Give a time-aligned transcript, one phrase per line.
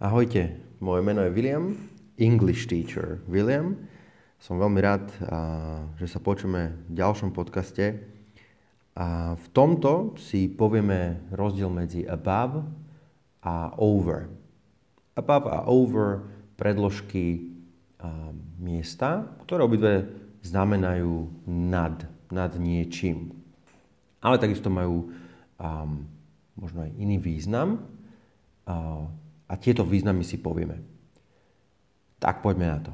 [0.00, 1.76] Ahojte, moje meno je William,
[2.16, 3.76] English teacher William.
[4.40, 5.12] Som veľmi rád,
[6.00, 8.00] že sa počujeme v ďalšom podcaste.
[8.96, 12.64] A v tomto si povieme rozdiel medzi above
[13.44, 14.32] a over.
[15.20, 16.24] Above a over
[16.56, 17.52] predložky
[18.56, 20.08] miesta, ktoré obidve
[20.40, 23.36] znamenajú nad, nad niečím.
[24.24, 25.12] Ale takisto majú
[25.60, 26.08] um,
[26.56, 27.84] možno aj iný význam.
[28.64, 30.78] Uh, a tieto významy si povieme.
[32.22, 32.92] Tak poďme na to.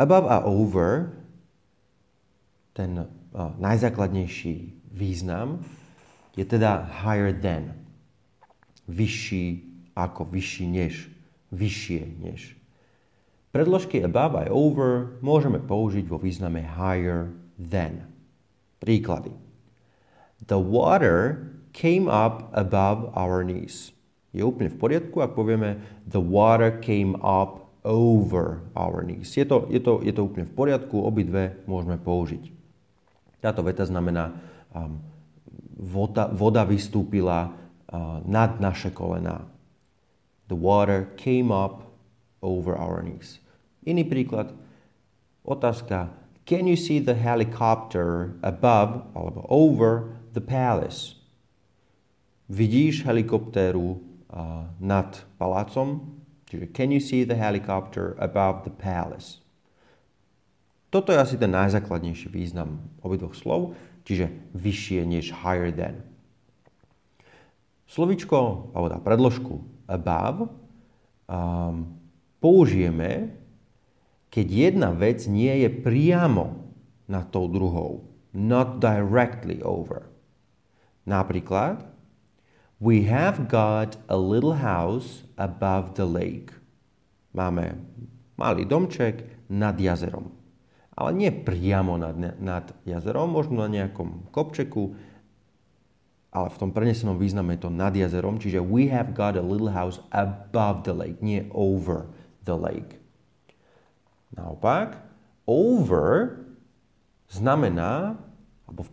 [0.00, 1.12] Above a over,
[2.72, 5.60] ten uh, najzákladnejší význam,
[6.32, 7.76] je teda higher than.
[8.88, 9.46] Vyšší
[9.92, 11.12] ako, vyšší než,
[11.52, 12.56] vyššie než.
[13.52, 17.28] Predložky above a over môžeme použiť vo význame higher
[17.60, 18.08] than.
[18.80, 19.36] Príklady.
[20.40, 21.44] The water
[21.76, 23.92] came up above our knees
[24.30, 29.34] je úplne v poriadku, ak povieme the water came up over our knees.
[29.34, 32.52] Je to, je to, je to úplne v poriadku, obidve môžeme použiť.
[33.40, 34.36] Táto veta znamená
[34.70, 35.00] um,
[35.74, 39.48] voda, voda vystúpila uh, nad naše kolená.
[40.46, 41.88] The water came up
[42.44, 43.40] over our knees.
[43.82, 44.52] Iný príklad,
[45.42, 46.12] otázka,
[46.44, 51.16] can you see the helicopter above alebo over the palace?
[52.50, 54.09] Vidíš helikoptéru
[54.80, 56.18] nad palácom.
[56.50, 59.42] Čiže can you see the helicopter above the palace?
[60.90, 64.26] Toto je asi ten najzákladnejší význam obidvoch slov, čiže
[64.58, 66.02] vyššie než higher than.
[67.86, 70.50] Slovičko, alebo tá predložku above
[71.30, 71.94] um,
[72.42, 73.34] použijeme,
[74.30, 76.70] keď jedna vec nie je priamo
[77.10, 78.06] nad tou druhou.
[78.30, 80.06] Not directly over.
[81.02, 81.82] Napríklad,
[82.80, 86.56] We have got a little house above the lake.
[87.36, 87.76] Máme
[88.40, 90.32] malý domček nad jazerom.
[90.96, 94.96] Ale nie priamo nad, nad jazerom, možno na nejakom kopčeku,
[96.32, 99.68] ale v tom prenesenom význame je to nad jazerom, čiže we have got a little
[99.68, 102.08] house above the lake, nie over
[102.48, 102.96] the lake.
[104.32, 104.96] Naopak,
[105.44, 106.38] over
[107.28, 108.16] znamená,
[108.64, 108.92] alebo v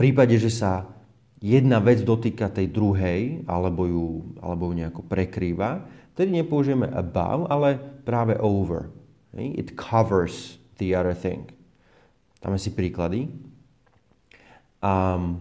[0.00, 0.95] prípade, že sa
[1.40, 4.06] jedna vec dotýka tej druhej, alebo ju,
[4.40, 5.84] alebo ju nejako prekrýva,
[6.16, 8.88] tedy nepoužijeme above, ale práve over.
[9.36, 11.52] It covers the other thing.
[12.40, 13.28] Dáme si príklady.
[14.80, 15.40] Um,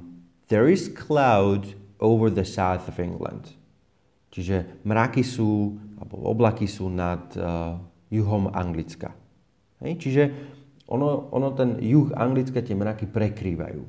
[0.52, 3.56] there is cloud over the south of England.
[4.36, 7.80] Čiže mraky sú, alebo oblaky sú nad uh,
[8.12, 9.16] juhom Anglicka.
[9.80, 9.92] Hej?
[9.96, 10.24] Čiže
[10.92, 13.84] ono, ono ten juh Anglicka tie mraky prekrývajú.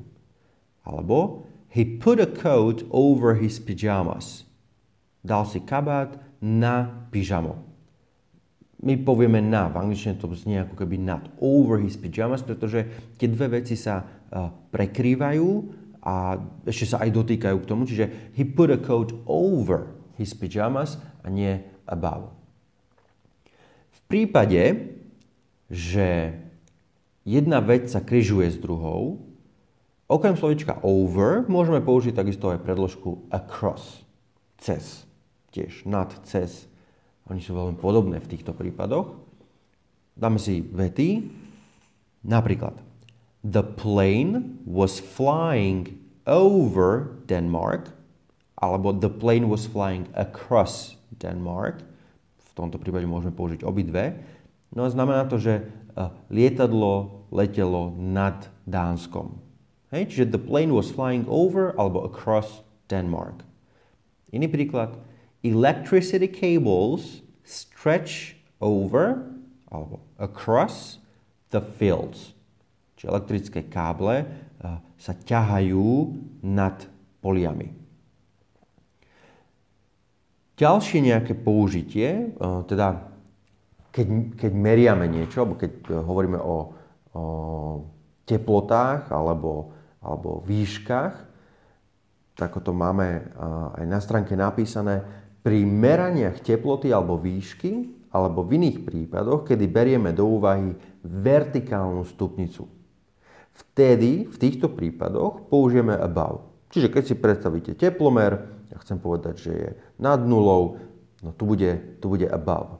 [0.87, 4.47] Alebo He put a coat over his pajamas.
[5.23, 7.67] Dal si kabát na pyžamo.
[8.77, 12.85] My povieme na, v angličtine to znie ako keby nad, over his pajamas, pretože
[13.17, 15.49] tie dve veci sa uh, prekrývajú
[16.05, 21.01] a ešte sa aj dotýkajú k tomu, čiže he put a coat over his pajamas
[21.25, 21.57] a nie
[21.89, 22.31] above.
[23.91, 24.93] V prípade,
[25.67, 26.37] že
[27.27, 29.19] jedna vec sa kryžuje s druhou,
[30.07, 34.07] Okrem slovička over môžeme použiť takisto aj predložku across,
[34.55, 35.03] cez,
[35.51, 36.63] tiež nad, cez.
[37.27, 39.19] Oni sú veľmi podobné v týchto prípadoch.
[40.15, 41.27] Dáme si vety.
[42.23, 42.79] Napríklad,
[43.43, 47.91] the plane was flying over Denmark,
[48.63, 51.83] alebo the plane was flying across Denmark.
[52.39, 54.23] V tomto prípade môžeme použiť obidve.
[54.71, 59.46] No a znamená to, že eh, lietadlo letelo nad Dánskom.
[59.91, 60.03] Hej?
[60.11, 63.43] Čiže the plane was flying over alebo across Denmark.
[64.31, 64.99] Iný príklad.
[65.43, 69.23] Electricity cables stretch over
[69.71, 70.99] alebo across
[71.55, 72.35] the fields.
[72.99, 76.75] Čiže elektrické káble uh, sa ťahajú nad
[77.21, 77.71] poliami.
[80.57, 83.13] Ďalšie nejaké použitie, uh, teda
[83.93, 86.55] keď, keď meriame niečo, alebo keď uh, hovoríme o,
[87.13, 87.23] o
[88.25, 91.15] teplotách alebo alebo výškach,
[92.37, 93.33] tak to máme
[93.77, 95.01] aj na stránke napísané,
[95.41, 102.67] pri meraniach teploty alebo výšky, alebo v iných prípadoch, kedy berieme do úvahy vertikálnu stupnicu.
[103.57, 106.45] Vtedy, v týchto prípadoch, použijeme above.
[106.69, 108.37] Čiže keď si predstavíte teplomer,
[108.69, 110.77] ja chcem povedať, že je nad nulou,
[111.23, 112.79] no tu bude, tu bude above.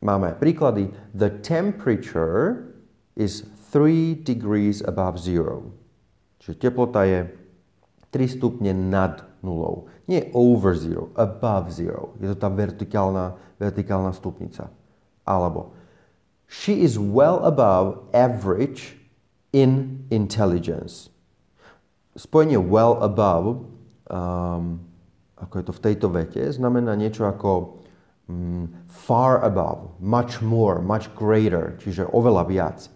[0.00, 0.92] Máme príklady.
[1.16, 2.68] The temperature
[3.16, 5.72] is 3 degrees above zero.
[6.40, 7.28] Čiže teplota je
[8.10, 9.86] 3 stupne nad nulou.
[10.10, 12.16] Nie over zero, above zero.
[12.18, 14.72] Je to tá vertikálna, vertikálna stupnica.
[15.22, 15.76] Alebo
[16.50, 18.98] She is well above average
[19.52, 21.08] in intelligence.
[22.18, 23.70] Spojenie well above,
[24.10, 24.82] um,
[25.38, 27.78] ako je to v tejto vete, znamená niečo ako
[28.26, 32.90] um, far above, much more, much greater, čiže oveľa viac.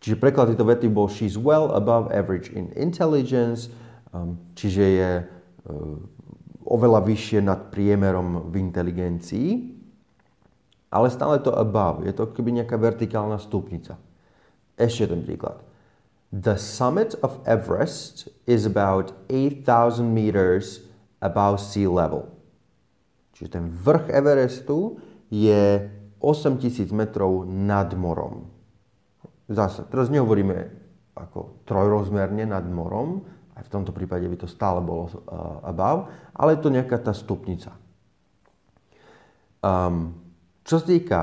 [0.00, 3.68] Čiže preklad tejto vety bol she's well above average in intelligence,
[4.16, 5.96] um, čiže je uh,
[6.64, 9.80] oveľa vyššie nad priemerom v inteligencii
[10.90, 13.94] ale stále to above, je to keby nejaká vertikálna stupnica.
[14.74, 15.62] Ešte ten príklad.
[16.34, 20.82] The summit of Everest is about 8,000 meters
[21.22, 22.30] above sea level.
[23.34, 24.98] Čiže ten vrch Everestu
[25.30, 28.50] je 8000 metrov nad morom.
[29.50, 30.70] Zase, teraz nehovoríme
[31.18, 33.26] ako trojrozmerne nad morom,
[33.58, 36.06] aj v tomto prípade by to stále bolo uh, above,
[36.38, 37.74] ale je to nejaká tá stupnica.
[39.60, 40.16] Um,
[40.62, 41.22] čo sa týka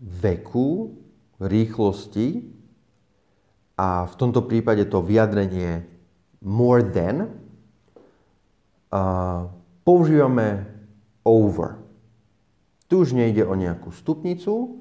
[0.00, 0.96] veku,
[1.36, 2.40] rýchlosti
[3.76, 5.84] a v tomto prípade to vyjadrenie
[6.40, 7.28] more than,
[8.90, 9.46] uh,
[9.84, 10.64] používame
[11.20, 11.76] over.
[12.88, 14.80] Tu už nejde o nejakú stupnicu,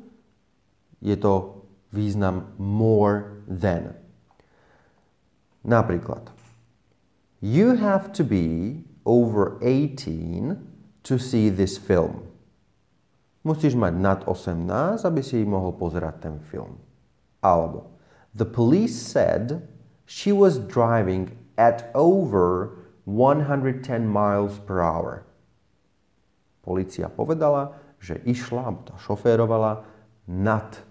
[1.03, 3.93] je to význam more than.
[5.65, 6.29] Napríklad,
[7.41, 10.57] you have to be over 18
[11.03, 12.25] to see this film
[13.45, 16.81] musíš mať nad 18, aby si mohol pozerať ten film.
[17.45, 17.93] Alebo
[18.35, 19.63] The police said
[20.03, 22.75] she was driving at over
[23.07, 25.23] 110 miles per hour.
[26.59, 29.87] Polícia povedala, že išla, alebo šoférovala
[30.27, 30.83] nad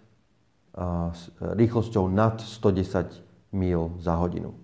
[1.39, 3.23] rýchlosťou nad 110
[3.55, 4.59] mil za hodinu.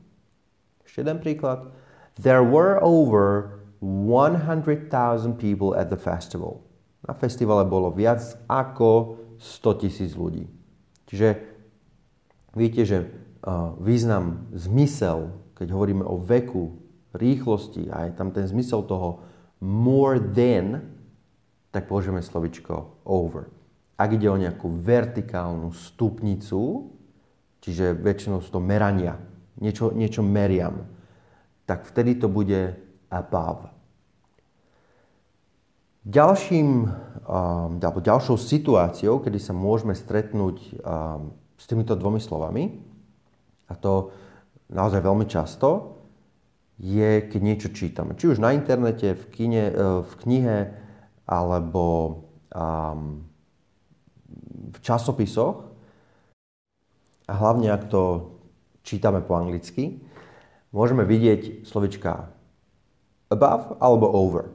[0.83, 1.71] Ešte jeden príklad.
[2.19, 6.67] There were over 100,000 people at the festival.
[7.07, 8.21] Na festivale bolo viac
[8.51, 10.51] ako 100 tisíc ľudí.
[11.09, 11.29] Čiže
[12.53, 12.99] vidíte, že
[13.81, 16.77] význam, zmysel, keď hovoríme o veku,
[17.17, 19.25] rýchlosti a je tam ten zmysel toho
[19.63, 20.95] more than,
[21.71, 23.49] tak použijeme slovičko over.
[24.01, 26.89] Ak ide o nejakú vertikálnu stupnicu,
[27.61, 29.21] čiže väčšinou sú to merania,
[29.61, 30.89] niečo, niečo meriam,
[31.69, 32.81] tak vtedy to bude
[33.13, 33.69] above.
[36.01, 42.81] Ďalším, um, alebo ďalšou situáciou, kedy sa môžeme stretnúť um, s týmito dvomi slovami,
[43.69, 44.17] a to
[44.73, 46.01] naozaj veľmi často,
[46.81, 48.17] je, keď niečo čítame.
[48.17, 50.59] Či už na internete, v, kine, e, v knihe,
[51.29, 51.85] alebo
[52.49, 53.30] um,
[54.61, 55.65] v časopisoch.
[57.25, 58.37] A hlavne, ak to
[58.85, 60.03] čítame po anglicky,
[60.75, 62.29] môžeme vidieť slovička
[63.31, 64.51] above alebo over.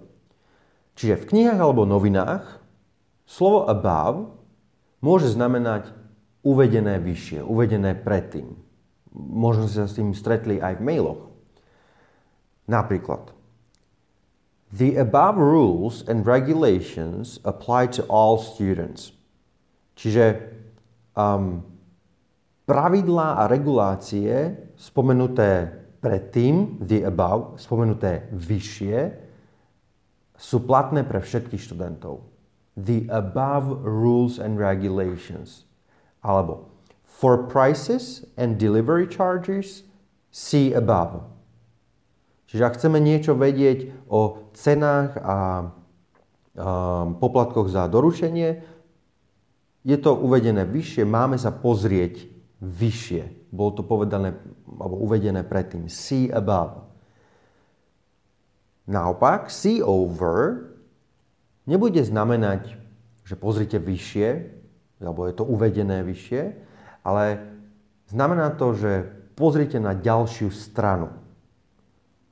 [0.95, 2.61] Čiže v knihách alebo novinách
[3.27, 4.31] slovo above
[5.03, 5.91] môže znamenať
[6.45, 8.53] uvedené vyššie, uvedené predtým.
[9.15, 11.21] Možno sa s tým stretli aj v mailoch.
[12.67, 13.31] Napríklad,
[14.75, 19.15] The above rules and regulations apply to all students.
[19.95, 20.23] Čiže
[21.15, 21.63] um,
[22.67, 25.71] pravidlá a regulácie spomenuté
[26.03, 29.25] predtým, the above, spomenuté vyššie,
[30.35, 32.27] sú platné pre všetkých študentov.
[32.75, 35.63] The above rules and regulations.
[36.19, 36.75] Alebo
[37.07, 39.87] for prices and delivery charges,
[40.35, 41.23] see above.
[42.51, 48.61] Čiže ak chceme niečo vedieť o cenách a um, poplatkoch za doručenie,
[49.85, 52.25] je to uvedené vyššie, máme sa pozrieť
[52.57, 53.53] vyššie.
[53.53, 54.33] Bolo to povedané
[54.65, 55.85] alebo uvedené predtým.
[55.85, 56.81] See above.
[58.89, 60.73] Naopak, see over
[61.69, 62.77] nebude znamenať,
[63.25, 64.29] že pozrite vyššie,
[65.01, 66.41] alebo je to uvedené vyššie,
[67.05, 67.41] ale
[68.09, 69.05] znamená to, že
[69.37, 71.13] pozrite na ďalšiu stranu.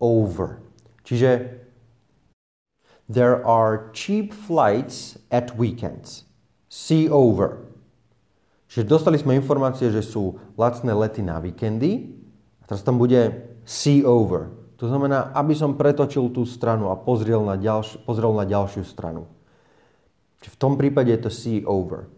[0.02, 0.60] Over.
[1.06, 1.62] Čiže
[3.08, 6.26] there are cheap flights at weekends.
[6.74, 7.62] See over.
[8.66, 12.18] Čiže dostali sme informácie, že sú lacné lety na víkendy
[12.58, 17.40] a teraz tam bude see over to znamená, aby som pretočil tú stranu a pozrel
[17.40, 19.32] na, ďalš- pozrel na ďalšiu stranu.
[20.44, 22.12] Čiže v tom prípade je to see over.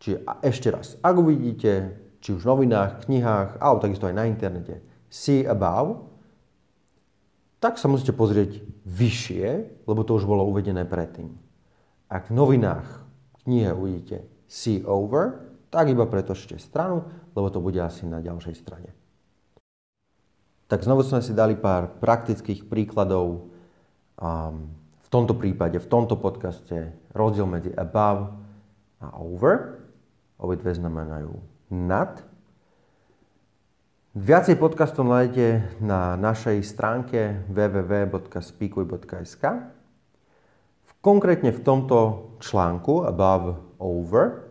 [0.00, 1.92] Čiže ešte raz, ak uvidíte,
[2.24, 4.80] či už v novinách, knihách, alebo takisto aj na internete,
[5.12, 6.08] see above,
[7.60, 9.44] tak sa musíte pozrieť vyššie,
[9.84, 11.36] lebo to už bolo uvedené predtým.
[12.08, 13.03] Ak v novinách,
[13.44, 14.24] knihe uvidíte
[14.54, 15.40] see over,
[15.72, 17.02] tak iba pretočte stranu,
[17.34, 18.94] lebo to bude asi na ďalšej strane.
[20.70, 23.50] Tak znovu sme si dali pár praktických príkladov.
[24.14, 24.70] Um,
[25.04, 28.30] v tomto prípade, v tomto podcaste rozdiel medzi above
[29.02, 29.82] a over.
[30.38, 31.34] Obidve znamenajú
[31.74, 32.22] nad.
[34.14, 39.44] Viacej podcastov nájdete na našej stránke www.speakuj.sk.
[41.04, 44.48] Konkrétne v tomto článku above over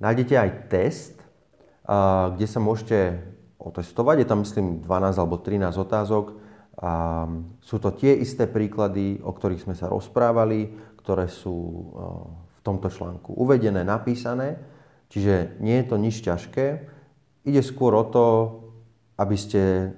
[0.00, 1.20] nájdete aj test,
[2.32, 3.20] kde sa môžete
[3.60, 4.24] otestovať.
[4.24, 6.40] Je tam, myslím, 12 alebo 13 otázok.
[7.60, 10.72] Sú to tie isté príklady, o ktorých sme sa rozprávali,
[11.04, 11.92] ktoré sú
[12.40, 14.56] v tomto článku uvedené, napísané.
[15.12, 16.66] Čiže nie je to nič ťažké.
[17.44, 18.24] Ide skôr o to,
[19.20, 19.92] aby ste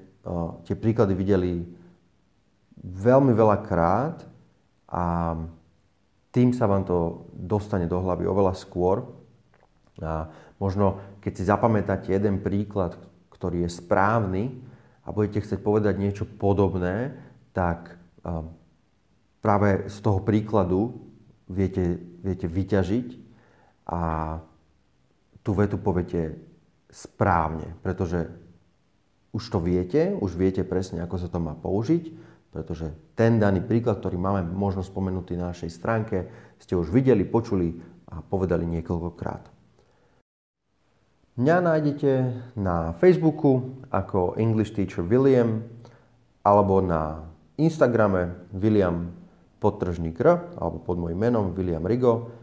[0.67, 1.63] tie príklady videli
[2.83, 4.27] veľmi veľa krát
[4.91, 5.35] a
[6.33, 9.05] tým sa vám to dostane do hlavy oveľa skôr.
[9.99, 10.29] A
[10.63, 12.95] možno keď si zapamätáte jeden príklad,
[13.33, 14.45] ktorý je správny
[15.03, 17.17] a budete chcieť povedať niečo podobné,
[17.57, 17.97] tak
[19.43, 21.01] práve z toho príkladu
[21.49, 23.09] viete, viete vyťažiť
[23.89, 24.03] a
[25.41, 26.37] tú vetu poviete
[26.93, 28.29] správne, pretože
[29.33, 34.01] už to viete, už viete presne, ako sa to má použiť, pretože ten daný príklad,
[34.01, 36.17] ktorý máme možno spomenutý na našej stránke,
[36.59, 37.77] ste už videli, počuli
[38.09, 39.59] a povedali niekoľkokrát.
[41.39, 42.11] Mňa nájdete
[42.59, 45.63] na Facebooku ako English Teacher William
[46.43, 49.15] alebo na Instagrame William
[49.63, 52.35] podtržník R alebo pod môjim menom William Rigo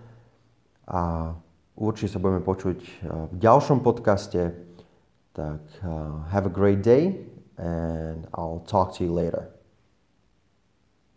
[0.87, 1.33] a
[1.75, 2.91] určite sa budeme počuť eh,
[3.31, 4.63] v ďalšom podcaste.
[5.35, 7.27] Tak uh, have a great day
[7.59, 9.54] and I'll talk to you later.